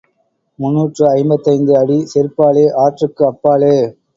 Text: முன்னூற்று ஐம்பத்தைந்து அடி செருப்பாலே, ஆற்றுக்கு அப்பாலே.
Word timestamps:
முன்னூற்று 0.59 1.03
ஐம்பத்தைந்து 1.09 1.73
அடி 1.77 1.99
செருப்பாலே, 2.13 2.65
ஆற்றுக்கு 2.85 3.25
அப்பாலே. 3.25 3.73